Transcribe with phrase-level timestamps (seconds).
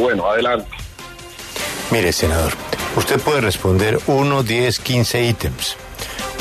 [0.00, 0.70] bueno, adelante.
[1.90, 2.52] Mire, senador,
[2.96, 5.76] usted puede responder 1, 10, 15 ítems.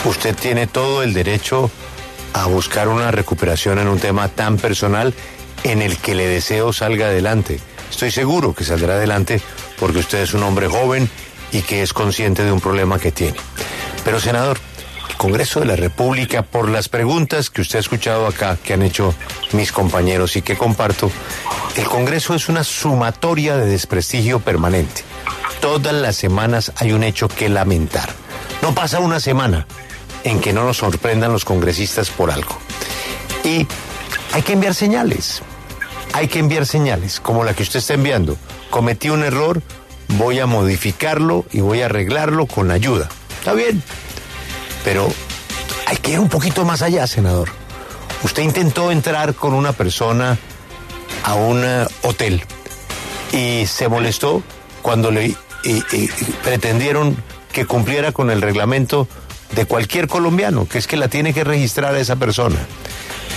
[0.06, 1.70] Usted tiene todo el derecho
[2.34, 5.14] a buscar una recuperación en un tema tan personal
[5.64, 7.60] en el que le deseo salga adelante.
[7.90, 9.42] Estoy seguro que saldrá adelante
[9.80, 11.10] porque usted es un hombre joven
[11.52, 13.38] y que es consciente de un problema que tiene.
[14.06, 14.60] Pero, senador,
[15.20, 19.14] Congreso de la República, por las preguntas que usted ha escuchado acá, que han hecho
[19.52, 21.12] mis compañeros y que comparto,
[21.76, 25.04] el Congreso es una sumatoria de desprestigio permanente.
[25.60, 28.10] Todas las semanas hay un hecho que lamentar.
[28.62, 29.68] No pasa una semana
[30.24, 32.58] en que no nos sorprendan los congresistas por algo.
[33.44, 33.68] Y
[34.32, 35.42] hay que enviar señales.
[36.14, 38.38] Hay que enviar señales, como la que usted está enviando.
[38.70, 39.62] Cometí un error,
[40.18, 43.10] voy a modificarlo y voy a arreglarlo con ayuda.
[43.40, 43.84] Está bien.
[44.84, 45.12] Pero
[45.86, 47.50] hay que ir un poquito más allá, senador.
[48.24, 50.38] Usted intentó entrar con una persona
[51.24, 52.44] a un eh, hotel
[53.32, 54.44] y se molestó
[54.82, 55.36] cuando le
[56.44, 57.16] pretendieron
[57.52, 59.08] que cumpliera con el reglamento
[59.52, 62.58] de cualquier colombiano, que es que la tiene que registrar a esa persona.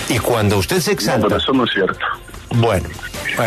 [0.09, 1.21] Y cuando usted se exalta...
[1.21, 2.05] No, pero eso no es cierto.
[2.51, 2.87] Bueno,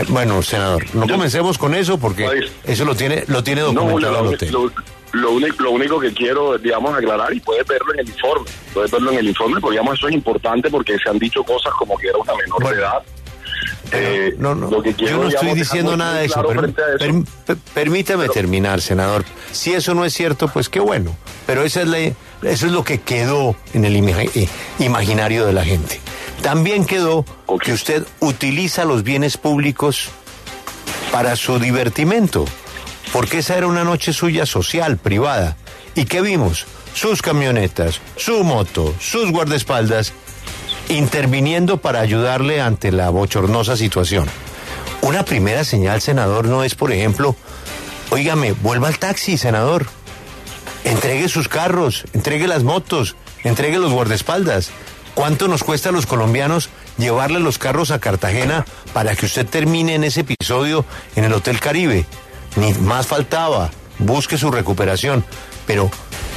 [0.09, 4.73] bueno, senador, no comencemos con eso porque eso lo tiene, lo tiene documentado no, lo,
[5.17, 8.89] lo, único, lo único que quiero, digamos, aclarar, y puede verlo en el informe, puede
[8.89, 11.97] verlo en el informe, porque digamos, eso es importante porque se han dicho cosas como
[11.97, 13.03] que era una menor de edad.
[13.93, 16.43] Eh, no, no, yo no estoy diciendo nada de eso.
[17.73, 19.25] permítame terminar, senador.
[19.53, 21.17] Si eso no es cierto, pues qué bueno.
[21.47, 24.49] Pero esa es la, eso es lo que quedó en el eh,
[24.81, 26.01] imaginario de la gente.
[26.43, 27.25] También quedó
[27.63, 30.11] que usted utiliza los bienes públicos
[31.13, 32.45] para su divertimento,
[33.13, 35.57] porque esa era una noche suya social, privada.
[35.95, 36.67] ¿Y qué vimos?
[36.95, 40.13] Sus camionetas, su moto, sus guardaespaldas,
[40.89, 44.27] interviniendo para ayudarle ante la bochornosa situación.
[45.03, 47.37] Una primera señal, senador, no es, por ejemplo,
[48.11, 49.87] óigame, vuelva al taxi, senador.
[50.85, 54.71] Entregue sus carros, entregue las motos, entregue los guardaespaldas.
[55.15, 59.95] ¿Cuánto nos cuesta a los colombianos llevarle los carros a Cartagena para que usted termine
[59.95, 62.05] en ese episodio en el Hotel Caribe?
[62.57, 65.25] Ni más faltaba, busque su recuperación,
[65.67, 65.91] pero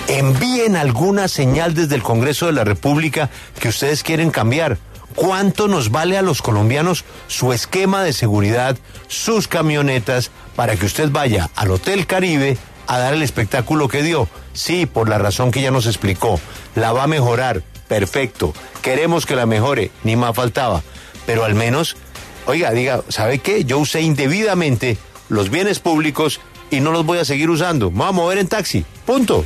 [0.07, 4.77] envíen alguna señal desde el Congreso de la República que ustedes quieren cambiar.
[5.15, 11.09] ¿Cuánto nos vale a los colombianos su esquema de seguridad, sus camionetas, para que usted
[11.09, 12.57] vaya al Hotel Caribe
[12.87, 14.27] a dar el espectáculo que dio?
[14.53, 16.39] Sí, por la razón que ya nos explicó.
[16.75, 18.53] La va a mejorar, perfecto.
[18.81, 20.83] Queremos que la mejore, ni más faltaba.
[21.25, 21.97] Pero al menos,
[22.45, 23.63] oiga, diga, ¿sabe qué?
[23.65, 24.97] Yo usé indebidamente
[25.29, 27.89] los bienes públicos y no los voy a seguir usando.
[27.89, 28.85] vamos a mover en taxi.
[29.05, 29.45] Punto.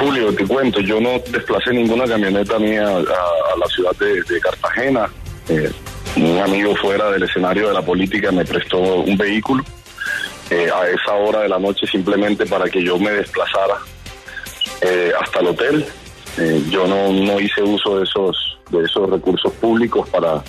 [0.00, 5.10] Julio, te cuento, yo no desplacé ninguna camioneta mía a, la ciudad de, Cartagena.
[5.48, 5.70] Eh,
[6.16, 9.64] un amigo fuera del escenario de la política me prestó un vehículo
[10.50, 13.78] eh, a esa hora de la noche simplemente para que yo me desplazara
[14.80, 15.86] eh, hasta el hotel.
[16.38, 20.42] Eh, yo no, no hice uso de esos, de esos recursos públicos para,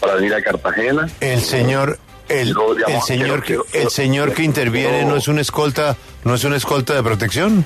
[0.00, 1.08] para venir a Cartagena.
[1.20, 1.98] El señor...
[2.28, 2.54] El,
[2.88, 6.94] el señor que el señor que interviene no es una escolta no es una escolta
[6.94, 7.64] de protección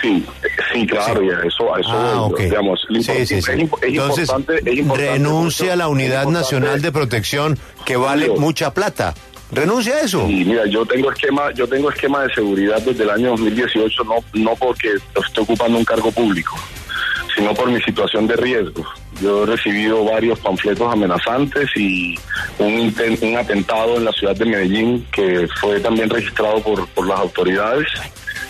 [0.00, 0.24] Sí,
[0.72, 3.48] sí, claro, eso, eso ah, digamos, sí, sí, es,
[3.82, 4.30] Entonces,
[4.94, 9.14] renuncia a la Unidad Nacional de Protección que vale mucha plata.
[9.50, 10.28] Renuncia a eso.
[10.28, 14.16] Y mira, yo tengo esquema, yo tengo esquema de seguridad desde el año 2018, no,
[14.34, 16.54] no porque estoy ocupando un cargo público,
[17.34, 18.84] sino por mi situación de riesgo.
[19.22, 22.14] Yo he recibido varios panfletos amenazantes y
[22.58, 27.18] un, un atentado en la ciudad de Medellín que fue también registrado por, por las
[27.20, 27.86] autoridades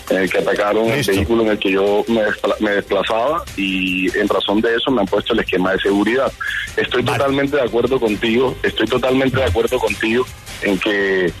[0.09, 4.61] en el que atacaron el vehículo en el que yo me, desplazaba y en razón
[4.61, 6.31] de eso me han puesto el esquema de seguridad.
[6.75, 10.25] Estoy totalmente de acuerdo contigo, estoy totalmente de acuerdo contigo
[10.61, 11.31] en que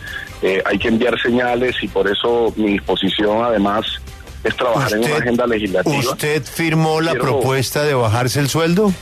[0.41, 3.85] eh, hay que enviar señales y por eso mi disposición además
[4.43, 5.97] es trabajar en una agenda legislativa.
[5.97, 8.93] ¿Usted firmó la propuesta de bajarse el sueldo?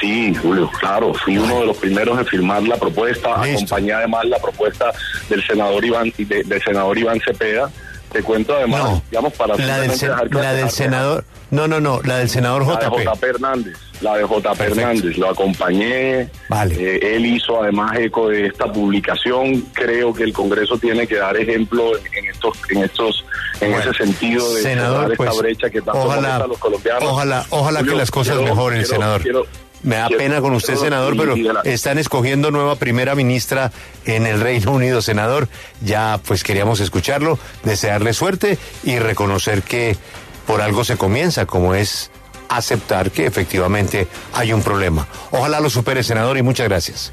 [0.00, 4.38] Sí, Julio, claro, fui uno de los primeros en firmar la propuesta, acompañé además la
[4.38, 4.92] propuesta
[5.28, 7.70] del senador Iván del senador Iván Cepeda
[8.12, 9.90] te cuento además, digamos, para la del,
[10.30, 12.80] la del senador, no, no, no, la del senador JP.
[12.80, 16.30] La de JP Hernández, la de JP Hernández, lo acompañé.
[16.48, 16.74] Vale.
[16.78, 19.60] Eh, él hizo además eco de esta publicación.
[19.72, 23.24] Creo que el Congreso tiene que dar ejemplo en, estos, en estos,
[23.60, 27.04] en ese sentido de senador, esta pues, brecha que tanto ojalá, a los colombianos.
[27.04, 29.22] Ojalá, ojalá que las cosas mejoren, senador.
[29.86, 33.70] Me da pena con usted, senador, pero están escogiendo nueva primera ministra
[34.04, 35.48] en el Reino Unido, senador.
[35.80, 39.96] Ya pues queríamos escucharlo, desearle suerte y reconocer que
[40.44, 42.10] por algo se comienza, como es
[42.48, 45.06] aceptar que efectivamente hay un problema.
[45.30, 47.12] Ojalá lo supere, senador, y muchas gracias.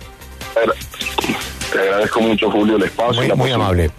[1.71, 3.21] Te agradezco mucho, Julio, el espacio.
[3.21, 3.91] Muy, muy amable.